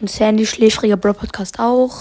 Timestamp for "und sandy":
0.00-0.46